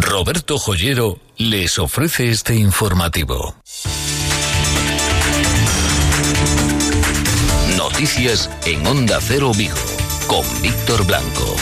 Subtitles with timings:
[0.00, 3.56] Roberto Joyero les ofrece este informativo.
[7.78, 9.74] Noticias en Onda Cero Vigo
[10.26, 11.56] con Víctor Blanco.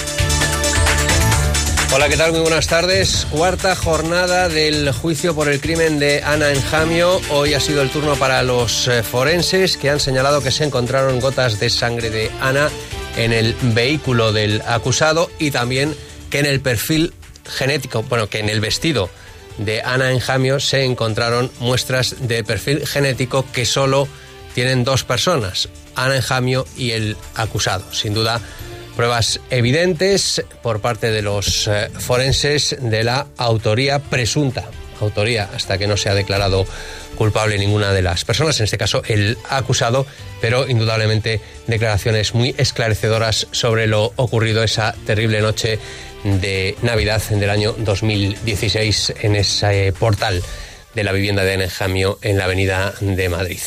[1.93, 2.33] Hola, ¿qué tal?
[2.33, 3.25] Muy buenas tardes.
[3.31, 7.21] Cuarta jornada del juicio por el crimen de Ana Enjamio.
[7.31, 11.21] Hoy ha sido el turno para los eh, forenses que han señalado que se encontraron
[11.21, 12.69] gotas de sangre de Ana
[13.17, 15.95] en el vehículo del acusado y también
[16.31, 17.13] que en el perfil
[17.47, 19.11] genético, bueno, que en el vestido
[19.59, 24.09] de Ana Enjamio se encontraron muestras de perfil genético que solo
[24.55, 27.85] tienen dos personas, Ana Enjamio y el acusado.
[27.93, 28.41] Sin duda,
[28.97, 34.69] pruebas evidentes por parte de los eh, forenses de la autoría presunta,
[35.01, 36.67] autoría hasta que no se ha declarado
[37.17, 40.07] culpable ninguna de las personas, en este caso el acusado,
[40.41, 45.79] pero indudablemente declaraciones muy esclarecedoras sobre lo ocurrido esa terrible noche
[46.25, 50.43] de Navidad del año 2016 en ese portal
[50.95, 53.61] de la vivienda de Enjamio en la avenida de Madrid.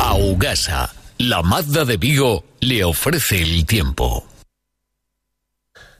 [0.00, 4.24] Augasa, la Mazda de Vigo, le ofrece el tiempo.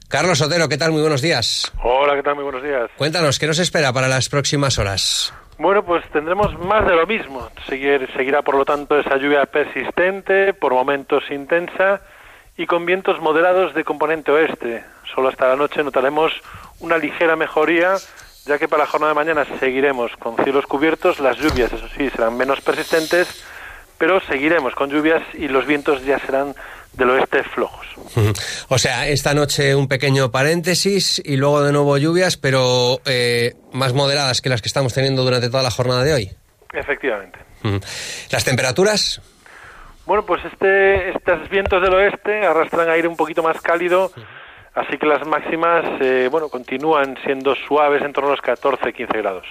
[0.09, 0.91] Carlos Sotero, ¿qué tal?
[0.91, 1.71] Muy buenos días.
[1.83, 2.35] Hola, ¿qué tal?
[2.35, 2.89] Muy buenos días.
[2.97, 5.33] Cuéntanos, ¿qué nos espera para las próximas horas?
[5.57, 7.49] Bueno, pues tendremos más de lo mismo.
[7.67, 12.01] Seguir, seguirá, por lo tanto, esa lluvia persistente, por momentos intensa
[12.57, 14.83] y con vientos moderados de componente oeste.
[15.13, 16.33] Solo hasta la noche notaremos
[16.79, 17.95] una ligera mejoría,
[18.45, 21.19] ya que para la jornada de mañana seguiremos con cielos cubiertos.
[21.19, 23.43] Las lluvias, eso sí, serán menos persistentes,
[23.97, 26.55] pero seguiremos con lluvias y los vientos ya serán
[26.93, 27.85] del oeste flojos.
[28.69, 33.93] O sea, esta noche un pequeño paréntesis y luego de nuevo lluvias, pero eh, más
[33.93, 36.31] moderadas que las que estamos teniendo durante toda la jornada de hoy.
[36.73, 37.39] Efectivamente.
[38.29, 39.21] ¿Las temperaturas?
[40.07, 44.09] Bueno, pues este, estos vientos del oeste arrastran aire un poquito más cálido,
[44.73, 49.45] así que las máximas, eh, bueno, continúan siendo suaves en torno a los 14-15 grados.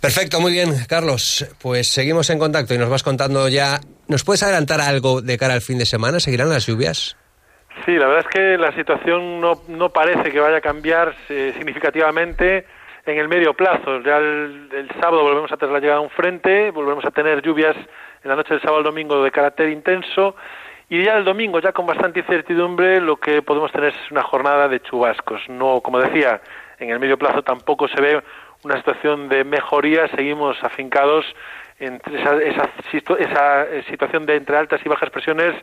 [0.00, 1.46] Perfecto, muy bien, Carlos.
[1.60, 3.80] Pues seguimos en contacto y nos vas contando ya.
[4.08, 6.20] ¿Nos puedes adelantar algo de cara al fin de semana?
[6.20, 7.18] ¿Seguirán las lluvias?
[7.84, 11.52] Sí, la verdad es que la situación no, no parece que vaya a cambiar eh,
[11.54, 12.64] significativamente
[13.04, 14.00] en el medio plazo.
[14.00, 17.42] Ya el, el, sábado volvemos a tener la llegada de un frente, volvemos a tener
[17.42, 17.76] lluvias
[18.22, 20.34] en la noche del sábado al domingo de carácter intenso
[20.88, 24.68] y ya el domingo, ya con bastante incertidumbre, lo que podemos tener es una jornada
[24.68, 25.40] de chubascos.
[25.48, 26.42] No, como decía,
[26.78, 28.22] en el medio plazo tampoco se ve
[28.62, 31.24] una situación de mejoría, seguimos afincados
[31.86, 32.70] entre esa, esa,
[33.18, 35.54] esa, situación de entre altas y bajas presiones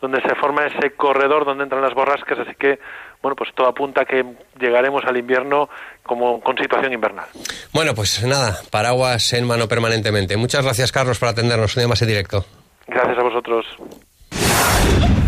[0.00, 2.78] donde se forma ese corredor donde entran las borrascas, así que
[3.22, 4.24] bueno, pues todo apunta a que
[4.58, 5.68] llegaremos al invierno
[6.02, 7.26] como con situación invernal.
[7.72, 10.36] Bueno, pues nada, paraguas en mano permanentemente.
[10.36, 12.44] Muchas gracias, Carlos, por atendernos un día más en directo.
[12.86, 13.66] Gracias a vosotros.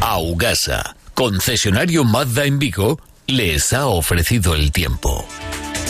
[0.00, 5.26] Augasa, concesionario Mazda en Vigo, les ha ofrecido el tiempo.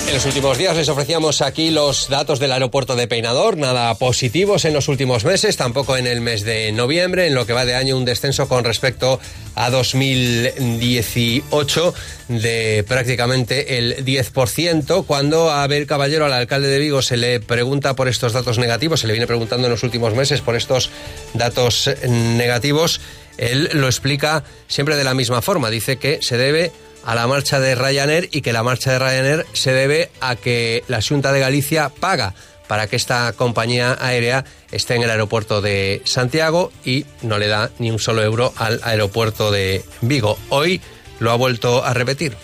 [0.09, 4.65] En los últimos días les ofrecíamos aquí los datos del aeropuerto de Peinador, nada positivos
[4.65, 7.75] en los últimos meses, tampoco en el mes de noviembre, en lo que va de
[7.75, 9.21] año un descenso con respecto
[9.55, 11.95] a 2018
[12.29, 15.05] de prácticamente el 10%.
[15.05, 19.01] Cuando a Abel Caballero, al alcalde de Vigo, se le pregunta por estos datos negativos,
[19.01, 20.89] se le viene preguntando en los últimos meses por estos
[21.35, 23.03] datos negativos,
[23.37, 25.69] él lo explica siempre de la misma forma.
[25.69, 26.73] Dice que se debe
[27.05, 30.85] a la marcha de Ryanair y que la marcha de Ryanair se debe a que
[30.89, 32.35] la Junta de Galicia paga
[32.69, 37.71] para que esta compañía aérea esté en el aeropuerto de Santiago y no le da
[37.79, 40.39] ni un solo euro al aeropuerto de Vigo.
[40.51, 40.81] Hoy
[41.19, 42.37] lo ha vuelto a repetir.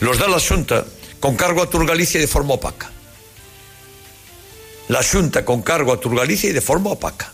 [0.00, 0.84] Los da la Junta
[1.20, 2.90] con cargo a Turgalicia y de forma opaca.
[4.88, 7.32] La Junta con cargo a Turgalicia y de forma opaca.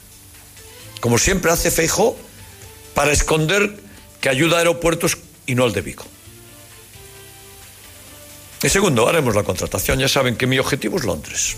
[1.00, 2.16] Como siempre hace Feijó
[2.94, 3.76] para esconder
[4.20, 6.04] que ayuda a aeropuertos y no al de Vigo.
[8.62, 9.98] Y segundo, haremos la contratación.
[9.98, 11.56] Ya saben que mi objetivo es Londres.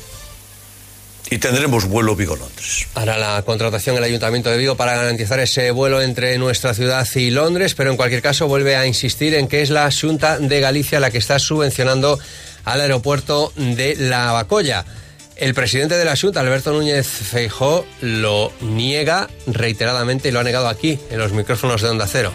[1.30, 2.86] Y tendremos vuelo Vigo-Londres.
[2.94, 7.30] Hará la contratación el Ayuntamiento de Vigo para garantizar ese vuelo entre nuestra ciudad y
[7.30, 11.00] Londres, pero en cualquier caso vuelve a insistir en que es la Junta de Galicia
[11.00, 12.18] la que está subvencionando
[12.64, 14.84] al aeropuerto de La Bacolla.
[15.36, 20.68] El presidente de la Junta, Alberto Núñez Feijó, lo niega reiteradamente y lo ha negado
[20.68, 22.30] aquí, en los micrófonos de Onda Cero.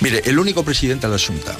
[0.00, 1.56] Mire, el único presidente de la Junta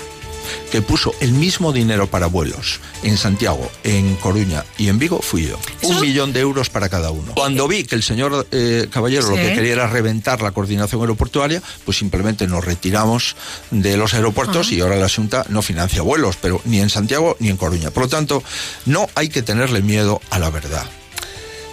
[0.70, 5.46] que puso el mismo dinero para vuelos en Santiago, en Coruña y en Vigo fui
[5.48, 5.58] yo.
[5.82, 7.32] Un millón de euros para cada uno.
[7.34, 9.30] Cuando vi que el señor eh, Caballero Sí.
[9.30, 13.36] lo que quería era reventar la coordinación aeroportuaria, pues simplemente nos retiramos
[13.70, 17.48] de los aeropuertos y ahora la Junta no financia vuelos, pero ni en Santiago ni
[17.48, 17.90] en Coruña.
[17.90, 18.42] Por lo tanto,
[18.86, 20.84] no hay que tenerle miedo a la verdad.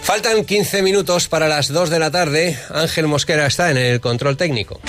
[0.02, 2.58] Faltan 15 minutos para las 2 de la tarde.
[2.72, 4.80] Ángel Mosquera está en el control técnico.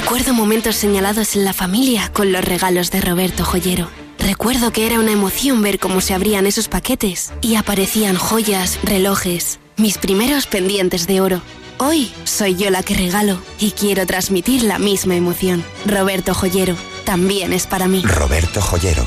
[0.00, 3.90] Recuerdo momentos señalados en la familia con los regalos de Roberto Joyero.
[4.20, 9.58] Recuerdo que era una emoción ver cómo se abrían esos paquetes y aparecían joyas, relojes,
[9.76, 11.42] mis primeros pendientes de oro.
[11.78, 15.64] Hoy soy yo la que regalo y quiero transmitir la misma emoción.
[15.84, 18.00] Roberto Joyero también es para mí.
[18.04, 19.04] Roberto Joyero,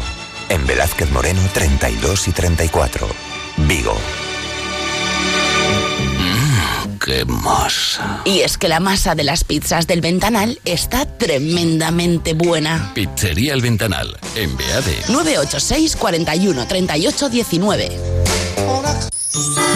[0.49, 3.07] en Velázquez Moreno 32 y 34,
[3.65, 3.95] Vigo.
[7.11, 8.21] ¡Qué masa!
[8.23, 12.93] Y es que la masa de las pizzas del Ventanal está tremendamente buena.
[12.95, 14.97] Pizzería El Ventanal, en Beade.
[15.09, 17.99] 986 41 38 19.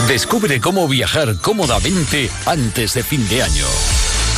[0.08, 3.66] Descubre cómo viajar cómodamente antes de fin de año.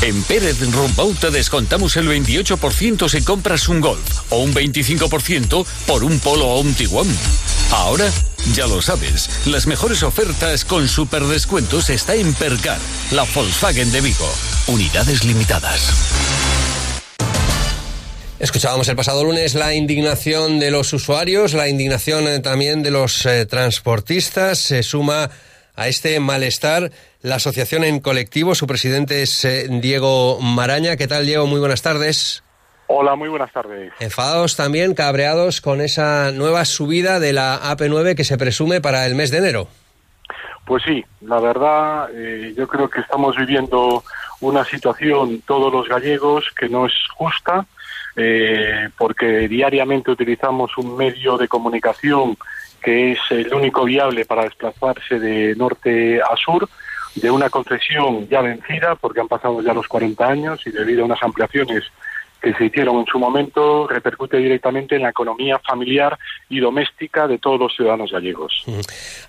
[0.02, 6.04] En Pérez Rombau te descontamos el 28% si compras un Golf o un 25% por
[6.04, 7.08] un Polo o un Tiguan.
[7.72, 8.12] Ahora,
[8.54, 12.80] ya lo sabes, las mejores ofertas con super descuentos está en Percar,
[13.12, 14.30] la Volkswagen de Vigo.
[14.68, 15.92] Unidades limitadas.
[18.40, 23.26] Escuchábamos el pasado lunes la indignación de los usuarios, la indignación eh, también de los
[23.26, 24.60] eh, transportistas.
[24.60, 25.32] Se suma
[25.76, 26.92] a este malestar
[27.22, 28.54] la asociación en colectivo.
[28.54, 30.98] Su presidente es eh, Diego Maraña.
[30.98, 31.48] ¿Qué tal, Diego?
[31.48, 32.44] Muy buenas tardes.
[32.88, 33.92] Hola, muy buenas tardes.
[34.00, 39.14] Enfadados también, cabreados con esa nueva subida de la AP9 que se presume para el
[39.14, 39.68] mes de enero.
[40.66, 44.04] Pues sí, la verdad, eh, yo creo que estamos viviendo
[44.42, 47.66] una situación todos los gallegos que no es justa,
[48.16, 52.38] eh, porque diariamente utilizamos un medio de comunicación
[52.82, 56.70] que es el único viable para desplazarse de norte a sur,
[57.16, 61.06] de una concesión ya vencida, porque han pasado ya los 40 años y debido a
[61.06, 61.84] unas ampliaciones
[62.42, 66.18] que se hicieron en su momento repercute directamente en la economía familiar
[66.50, 68.66] y doméstica de todos los ciudadanos gallegos.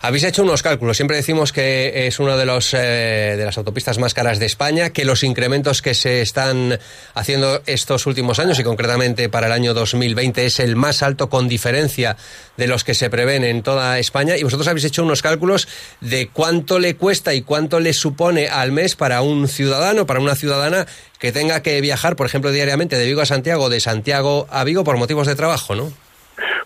[0.00, 0.96] Habéis hecho unos cálculos.
[0.96, 4.90] Siempre decimos que es una de, los, eh, de las autopistas más caras de España,
[4.90, 6.78] que los incrementos que se están
[7.14, 11.48] haciendo estos últimos años y concretamente para el año 2020 es el más alto con
[11.48, 12.16] diferencia
[12.56, 14.36] de los que se prevén en toda España.
[14.36, 15.68] Y vosotros habéis hecho unos cálculos
[16.00, 20.34] de cuánto le cuesta y cuánto le supone al mes para un ciudadano, para una
[20.34, 20.86] ciudadana
[21.18, 24.84] que tenga que viajar, por ejemplo, diariamente de Vigo a Santiago, de Santiago a Vigo
[24.84, 25.90] por motivos de trabajo, ¿no?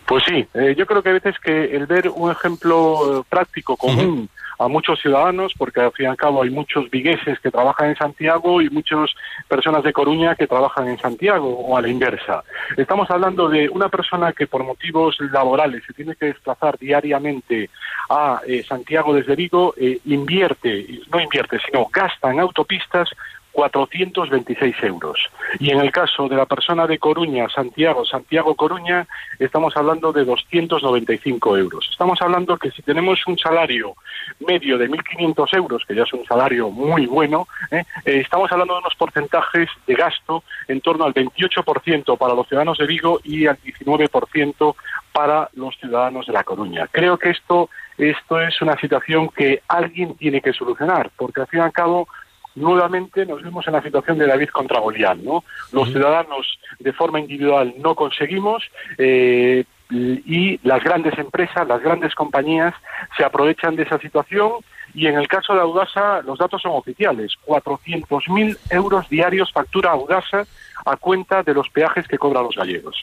[0.06, 3.76] Pues sí, eh, yo creo que a veces que el ver un ejemplo eh, práctico,
[3.76, 4.28] común,
[4.58, 7.96] a muchos ciudadanos, porque al fin y al cabo hay muchos vigueses que trabajan en
[7.96, 9.10] Santiago y muchas
[9.48, 12.44] personas de Coruña que trabajan en Santiago o a la inversa.
[12.76, 17.70] Estamos hablando de una persona que por motivos laborales se tiene que desplazar diariamente
[18.10, 23.08] a eh, Santiago desde Vigo, invierte, no invierte, sino gasta en autopistas
[23.52, 25.18] 426 euros.
[25.58, 29.06] Y en el caso de la persona de Coruña, Santiago, Santiago-Coruña,
[29.38, 31.88] estamos hablando de 295 euros.
[31.90, 33.94] Estamos hablando que si tenemos un salario
[34.40, 37.84] medio de 1.500 euros, que ya es un salario muy bueno, ¿eh?
[38.04, 42.78] Eh, estamos hablando de unos porcentajes de gasto en torno al 28% para los ciudadanos
[42.78, 44.74] de Vigo y al 19%
[45.12, 46.88] para los ciudadanos de La Coruña.
[46.90, 47.68] Creo que esto,
[47.98, 52.08] esto es una situación que alguien tiene que solucionar, porque al fin y al cabo
[52.54, 55.44] nuevamente nos vemos en la situación de David contra Goliat, ¿no?
[55.72, 58.62] Los ciudadanos de forma individual no conseguimos
[58.98, 62.74] eh, y las grandes empresas, las grandes compañías
[63.16, 64.52] se aprovechan de esa situación
[64.94, 67.32] y en el caso de Audasa los datos son oficiales.
[67.46, 70.44] 400.000 euros diarios factura Audasa
[70.84, 73.02] a cuenta de los peajes que cobran los gallegos.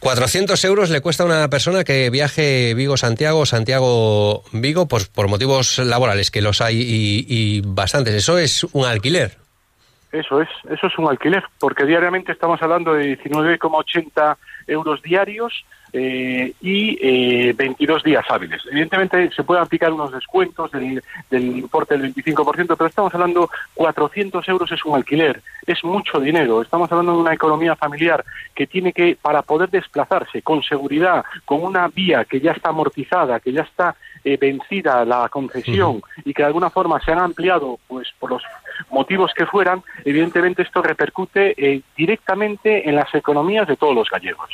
[0.00, 6.30] 400 euros le cuesta a una persona que viaje Vigo-Santiago, Santiago-Vigo por, por motivos laborales,
[6.30, 8.14] que los hay y, y bastantes.
[8.14, 9.38] Eso es un alquiler.
[10.12, 14.36] Eso es, eso es un alquiler, porque diariamente estamos hablando de 19,80
[14.68, 15.64] euros diarios
[15.96, 18.60] eh, y eh, 22 días hábiles.
[18.68, 24.48] Evidentemente se pueden aplicar unos descuentos del, del importe del 25%, pero estamos hablando 400
[24.48, 26.62] euros es un alquiler, es mucho dinero.
[26.62, 28.24] Estamos hablando de una economía familiar
[28.56, 33.38] que tiene que, para poder desplazarse con seguridad, con una vía que ya está amortizada,
[33.38, 37.78] que ya está eh, vencida la concesión y que de alguna forma se han ampliado
[37.86, 38.42] pues por los
[38.90, 44.48] motivos que fueran, evidentemente esto repercute eh, directamente en las economías de todos los gallegos.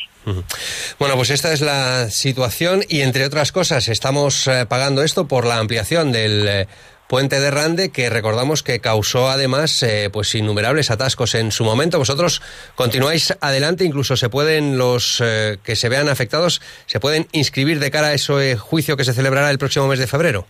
[0.98, 5.46] Bueno, pues esta es la situación y entre otras cosas estamos eh, pagando esto por
[5.46, 6.66] la ampliación del
[7.11, 11.99] puente de Rande que recordamos que causó además eh, pues innumerables atascos en su momento.
[11.99, 12.40] Vosotros
[12.76, 17.90] continuáis adelante, incluso se pueden los eh, que se vean afectados se pueden inscribir de
[17.90, 20.47] cara a ese juicio que se celebrará el próximo mes de febrero.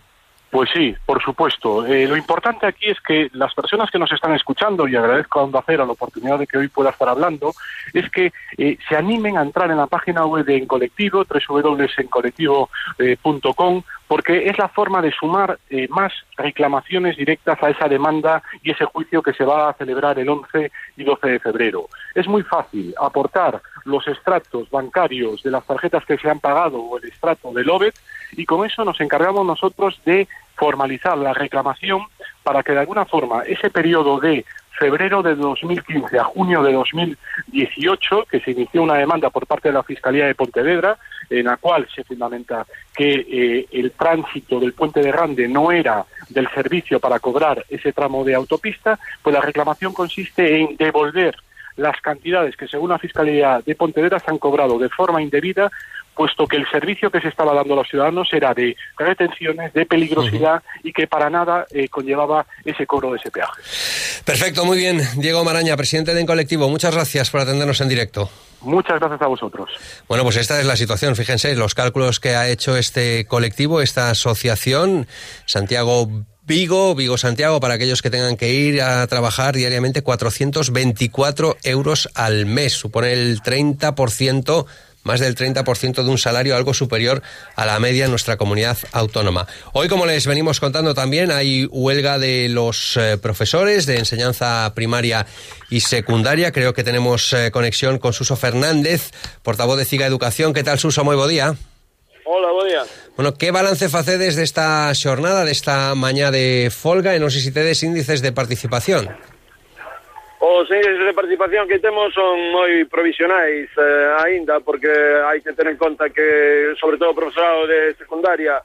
[0.51, 1.85] Pues sí, por supuesto.
[1.85, 5.43] Eh, lo importante aquí es que las personas que nos están escuchando, y agradezco a
[5.43, 7.53] Onda Cero la oportunidad de que hoy pueda estar hablando,
[7.93, 13.83] es que eh, se animen a entrar en la página web de En Colectivo, www.encolectivo.com,
[14.09, 18.83] porque es la forma de sumar eh, más reclamaciones directas a esa demanda y ese
[18.83, 21.87] juicio que se va a celebrar el 11 y 12 de febrero.
[22.13, 26.97] Es muy fácil aportar los extractos bancarios de las tarjetas que se han pagado o
[26.97, 27.95] el extracto del OBET
[28.33, 32.05] y con eso nos encargamos nosotros de formalizar la reclamación
[32.43, 34.45] para que de alguna forma ese periodo de
[34.81, 39.75] febrero de 2015 a junio de 2018, que se inició una demanda por parte de
[39.75, 40.97] la Fiscalía de Pontevedra,
[41.29, 46.03] en la cual se fundamenta que eh, el tránsito del puente de Rande no era
[46.29, 51.35] del servicio para cobrar ese tramo de autopista, pues la reclamación consiste en devolver
[51.75, 55.71] las cantidades que según la Fiscalía de Pontevedra se han cobrado de forma indebida
[56.15, 59.85] puesto que el servicio que se estaba dando a los ciudadanos era de retenciones, de
[59.85, 63.61] peligrosidad y que para nada eh, conllevaba ese cobro de ese peaje.
[64.25, 65.01] Perfecto, muy bien.
[65.17, 68.29] Diego Maraña, presidente de Colectivo, muchas gracias por atendernos en directo.
[68.61, 69.69] Muchas gracias a vosotros.
[70.07, 71.15] Bueno, pues esta es la situación.
[71.15, 75.07] Fíjense, los cálculos que ha hecho este colectivo, esta asociación,
[75.45, 76.07] Santiago
[76.43, 82.45] Vigo, Vigo Santiago, para aquellos que tengan que ir a trabajar diariamente, 424 euros al
[82.45, 82.73] mes.
[82.73, 84.65] Supone el 30%
[85.03, 87.21] más del 30% de un salario algo superior
[87.55, 89.47] a la media en nuestra comunidad autónoma.
[89.73, 95.25] Hoy, como les venimos contando también, hay huelga de los eh, profesores de enseñanza primaria
[95.69, 96.51] y secundaria.
[96.51, 99.11] Creo que tenemos eh, conexión con Suso Fernández,
[99.43, 100.53] portavoz de CIGA Educación.
[100.53, 101.03] ¿Qué tal, Suso?
[101.03, 101.55] Muy buen día.
[102.25, 102.83] Hola, buen día.
[103.15, 107.15] Bueno, ¿qué balance facedes de esta jornada, de esta mañana de folga?
[107.15, 109.09] Y no sé si tedes índices de participación.
[110.41, 115.69] Os índices de participación que temos son moi provisionais eh, aínda porque hai que ter
[115.69, 118.57] en conta que sobre todo o profesorado de secundaria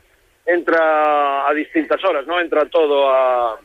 [0.48, 3.60] entra a distintas horas, non entra todo a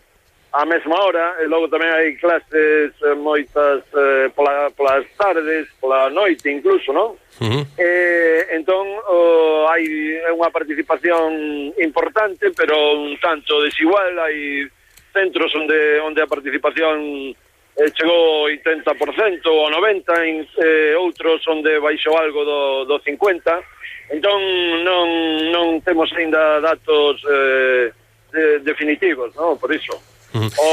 [0.52, 6.12] a mesma hora, e logo tamén hai clases eh, moitas eh, pola, polas tardes, pola
[6.12, 7.16] noite incluso, non?
[7.40, 7.64] Uh -huh.
[7.80, 9.88] eh, entón, oh, hai
[10.28, 14.68] unha participación importante, pero un tanto desigual, hai
[15.16, 17.32] centros onde, onde a participación
[17.78, 23.64] eh, chegou 80% ou 90%, en, eh, outros onde baixou algo do, do 50%,
[24.12, 24.40] entón
[24.84, 25.08] non,
[25.52, 27.92] non temos ainda datos eh,
[28.32, 29.56] de, definitivos, no?
[29.56, 29.96] por iso.
[30.34, 30.52] Uh -huh.
[30.64, 30.70] O,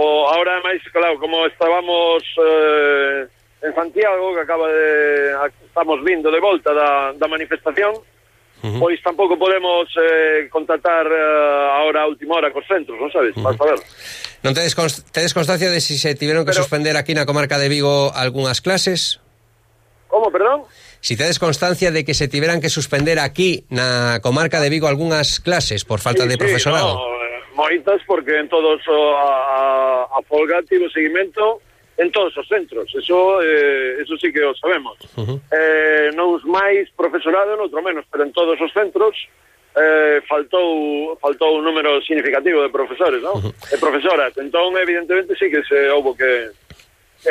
[0.00, 3.28] o, ahora máis, claro, como estábamos eh,
[3.62, 5.36] en Santiago, que acaba de...
[5.64, 7.96] estamos vindo de volta da, da manifestación,
[8.64, 8.80] Uh -huh.
[8.80, 13.36] pois tampouco podemos eh, contactar eh, ahora a última hora cos centros, non sabes?
[13.36, 13.68] Vas uh -huh.
[13.68, 13.80] a ver.
[14.44, 16.64] Non tedes, const tedes constancia de si se tiveron que Pero...
[16.64, 19.20] suspender aquí na comarca de Vigo algunhas clases?
[20.08, 20.64] Como, perdón?
[21.00, 25.40] Si tedes constancia de que se tiveran que suspender aquí na comarca de Vigo algunhas
[25.40, 26.92] clases por falta sí, de profesorado.
[26.92, 31.60] Sí, no, eh, moitas porque en todos a, a, a folga tivo seguimento
[31.96, 35.00] en todos os centros, eso eh, eso sí que o sabemos.
[35.16, 35.38] Uh -huh.
[35.48, 39.16] eh, non máis profesorado, non menos, pero en todos os centros
[39.76, 43.34] eh, faltou faltou un número significativo de profesores, ¿no?
[43.36, 43.52] -huh.
[43.70, 44.32] De profesoras.
[44.38, 46.50] Entón, evidentemente, sí que se houve que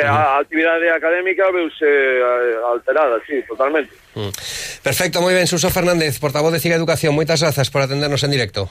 [0.04, 3.92] a actividade académica veuse eh, alterada, sí, totalmente.
[4.82, 8.68] Perfecto, moi ben, Suso Fernández, portavoz de Ciga Educación, moitas grazas por atendernos en directo.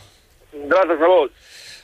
[0.54, 1.30] Gracias a vos.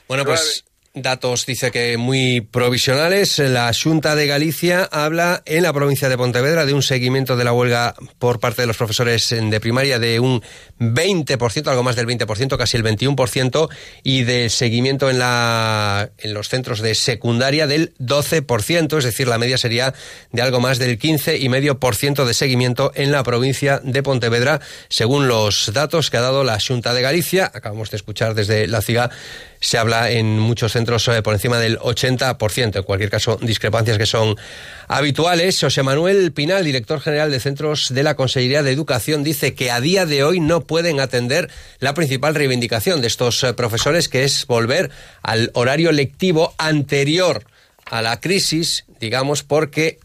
[0.07, 3.39] Bueno, pues Datos dice que muy provisionales.
[3.39, 7.53] La Junta de Galicia habla en la provincia de Pontevedra de un seguimiento de la
[7.53, 10.43] huelga por parte de los profesores de primaria de un
[10.79, 13.69] 20%, algo más del 20%, casi el 21%,
[14.03, 19.37] y de seguimiento en, la, en los centros de secundaria del 12%, es decir, la
[19.37, 19.93] media sería
[20.33, 26.09] de algo más del 15,5% de seguimiento en la provincia de Pontevedra, según los datos
[26.09, 27.49] que ha dado la Junta de Galicia.
[27.53, 29.09] Acabamos de escuchar desde la CIGA
[29.61, 32.77] se habla en muchos centros eh, por encima del 80%.
[32.77, 34.35] En cualquier caso, discrepancias que son
[34.87, 35.59] habituales.
[35.61, 39.79] José Manuel Pinal, director general de centros de la Consejería de Educación, dice que a
[39.79, 41.49] día de hoy no pueden atender
[41.79, 44.89] la principal reivindicación de estos eh, profesores, que es volver
[45.21, 47.45] al horario lectivo anterior
[47.85, 49.99] a la crisis, digamos, porque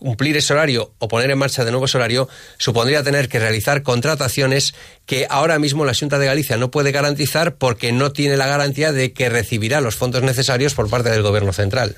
[0.00, 2.28] cumplir ese horario o poner en marcha de nuevo ese horario
[2.58, 4.74] supondría tener que realizar contrataciones
[5.06, 8.90] que ahora mismo la Junta de Galicia no puede garantizar porque no tiene la garantía
[8.92, 11.96] de que recibirá los fondos necesarios por parte del Gobierno central.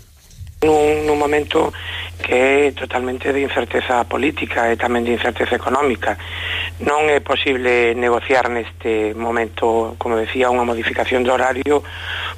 [0.62, 1.74] Nun, nun momento
[2.22, 6.14] que é totalmente de incerteza política e tamén de incerteza económica.
[6.86, 11.82] Non é posible negociar neste momento, como decía, unha modificación do horario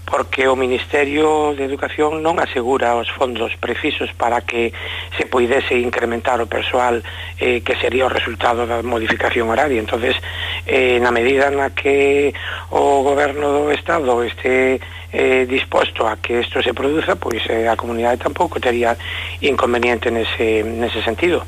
[0.08, 4.72] porque o Ministerio de Educación non asegura os fondos precisos para que
[5.20, 7.04] se poidese incrementar o persoal
[7.36, 9.80] eh, que sería o resultado da modificación horaria.
[9.80, 10.16] entonces
[10.64, 12.32] eh, na medida na que
[12.72, 14.80] o goberno do Estado este
[15.14, 18.98] eh, disposto a que isto se produza, pois eh, a comunidade tampouco tería
[19.40, 21.46] inconveniente nese, nese sentido.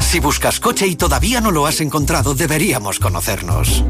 [0.00, 3.84] Si buscas coche y todavía no lo has encontrado, deberíamos conocernos.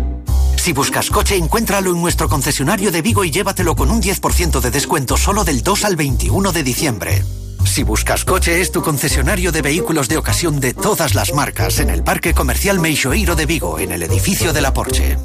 [0.56, 4.70] Si buscas coche, encuéntralo en nuestro concesionario de Vigo y llévatelo con un 10% de
[4.70, 7.22] descuento solo del 2 al 21 de diciembre.
[7.66, 11.90] Si buscas coche, es tu concesionario de vehículos de ocasión de todas las marcas en
[11.90, 15.18] el Parque Comercial Meixoeiro de Vigo, en el edificio de la Porsche.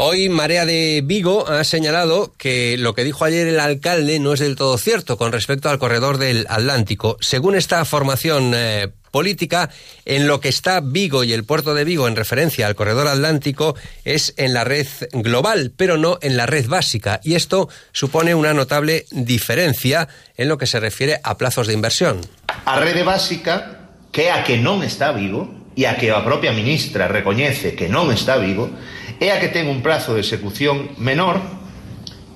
[0.00, 4.38] Hoy Marea de Vigo ha señalado que lo que dijo ayer el alcalde no es
[4.38, 7.16] del todo cierto con respecto al corredor del Atlántico.
[7.18, 9.70] Según esta formación eh, política,
[10.04, 13.74] en lo que está Vigo y el puerto de Vigo en referencia al corredor atlántico
[14.04, 17.20] es en la red global, pero no en la red básica.
[17.24, 22.20] Y esto supone una notable diferencia en lo que se refiere a plazos de inversión.
[22.66, 27.10] A rede básica, que a que non está Vigo, e a que a propia ministra
[27.10, 28.70] recoñece que non está Vigo,
[29.18, 31.42] é a que ten un prazo de execución menor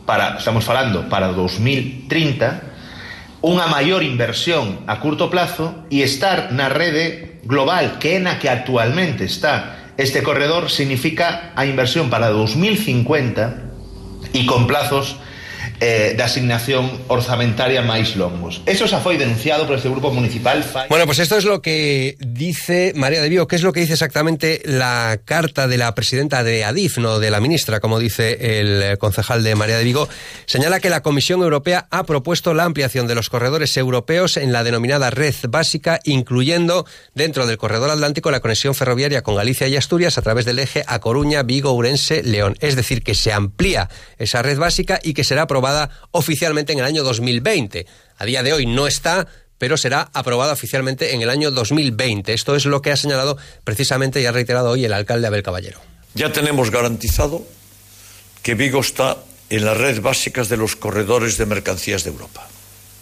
[0.07, 7.43] para, estamos falando, para 2030, unha maior inversión a curto plazo e estar na rede
[7.43, 14.47] global que é na que actualmente está este corredor significa a inversión para 2050 e
[14.47, 15.19] con plazos
[15.83, 18.63] eh, de asignación orzamentaria máis longos.
[18.71, 20.63] Eso xa foi denunciado por este grupo municipal.
[20.87, 23.51] Bueno, pues esto es lo que dice María de Vigo.
[23.51, 27.35] ¿Qué es lo que dice exactamente la carta de la presidenta de ADIF, no de
[27.35, 30.09] la ministra, como dice el concejal de María de Vigo?
[30.47, 34.63] Señala que la Comisión Europea ha propuesto la ampliación de los corredores europeos en la
[34.63, 40.17] denominada red básica, incluyendo dentro del corredor atlántico la conexión ferroviaria con Galicia y Asturias
[40.17, 42.55] a través del eje a Coruña, Vigo, Urense, León.
[42.61, 45.72] Es decir, que se amplía esa red básica y que será aprobada
[46.11, 47.87] oficialmente en el año 2020.
[48.19, 49.27] A día de hoy no está,
[49.59, 52.33] pero será aprobada oficialmente en el año 2020.
[52.33, 55.81] Esto es lo que ha señalado precisamente y ha reiterado hoy el alcalde Abel Caballero.
[56.15, 57.47] Ya tenemos garantizado
[58.43, 59.19] que Vigo está
[59.51, 62.49] en las redes básicas de los corredores de mercancías de Europa.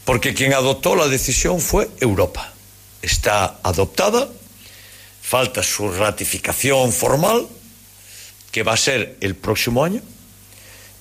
[0.04, 2.52] Porque quien adoptó la decisión fue Europa.
[3.02, 4.28] Está adoptada,
[5.22, 7.46] falta su ratificación formal,
[8.50, 10.02] que va a ser el próximo año,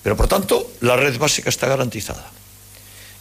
[0.02, 2.30] pero por tanto, la red básica está garantizada.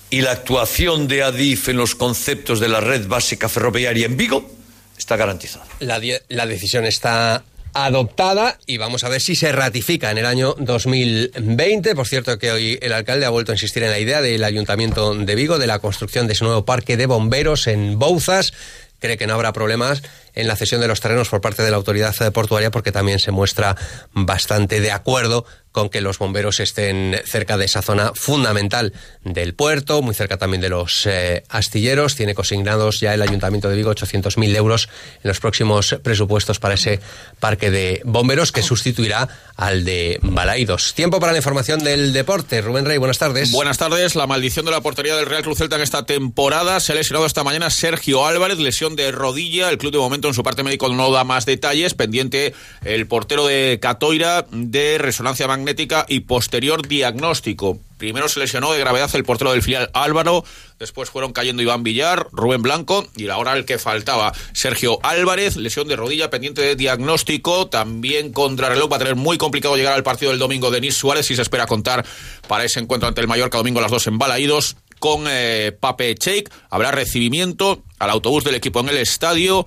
[0.09, 4.49] Y la actuación de ADIF en los conceptos de la red básica ferroviaria en Vigo
[4.97, 5.65] está garantizada.
[5.79, 5.99] La,
[6.45, 11.95] decisión está adoptada y vamos a ver si se ratifica en el año 2020.
[11.95, 15.13] Por cierto que hoy el alcalde ha vuelto a insistir en la idea del Ayuntamiento
[15.13, 18.53] de Vigo de la construcción de ese nuevo parque de bomberos en Bouzas.
[18.99, 20.01] Cree que no habrá problemas
[20.39, 23.31] en la cesión de los terrenos por parte de la autoridad portuaria porque también se
[23.31, 23.75] muestra
[24.13, 30.01] bastante de acuerdo con que los bomberos estén cerca de esa zona fundamental del puerto,
[30.01, 32.15] muy cerca también de los eh, astilleros.
[32.15, 34.89] Tiene consignados ya el Ayuntamiento de Vigo 800.000 euros
[35.23, 36.99] en los próximos presupuestos para ese
[37.39, 40.93] parque de bomberos que sustituirá al de Balaidos.
[40.95, 42.61] Tiempo para la información del deporte.
[42.61, 43.51] Rubén Rey, buenas tardes.
[43.51, 44.15] Buenas tardes.
[44.15, 47.25] La maldición de la portería del Real Cruz Celta en esta temporada se ha lesionado
[47.25, 49.69] esta mañana Sergio Álvarez, lesión de rodilla.
[49.69, 51.93] El club de momento en su parte médico no da más detalles.
[51.93, 52.53] Pendiente
[52.85, 57.79] el portero de Catoira de resonancia magnética y posterior diagnóstico.
[57.99, 60.45] Primero se lesionó de gravedad el portero del filial Álvaro,
[60.79, 65.89] después fueron cayendo Iván Villar, Rubén Blanco y ahora el que faltaba, Sergio Álvarez, lesión
[65.89, 70.03] de rodilla pendiente de diagnóstico, también contra reloj va a tener muy complicado llegar al
[70.03, 72.05] partido del domingo Denis Suárez y se espera contar
[72.47, 76.49] para ese encuentro ante el Mallorca domingo las dos en Balaídos con eh, Pape Cheik.
[76.69, 79.65] Habrá recibimiento al autobús del equipo en el estadio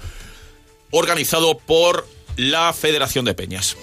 [0.93, 3.77] organizado por la Federación de Peñas.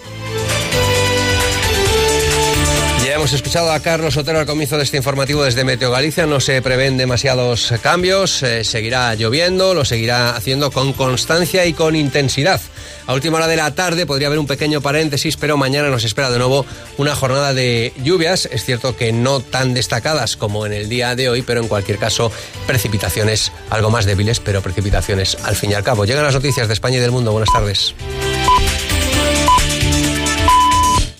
[3.10, 6.26] Ya hemos escuchado a Carlos Otero al comienzo de este informativo desde Meteo Galicia.
[6.26, 8.40] No se prevén demasiados cambios.
[8.44, 12.60] Eh, seguirá lloviendo, lo seguirá haciendo con constancia y con intensidad.
[13.08, 16.30] A última hora de la tarde podría haber un pequeño paréntesis, pero mañana nos espera
[16.30, 16.64] de nuevo
[16.98, 18.48] una jornada de lluvias.
[18.52, 21.98] Es cierto que no tan destacadas como en el día de hoy, pero en cualquier
[21.98, 22.30] caso
[22.68, 26.04] precipitaciones algo más débiles, pero precipitaciones al fin y al cabo.
[26.04, 27.32] Llegan las noticias de España y del mundo.
[27.32, 27.92] Buenas tardes.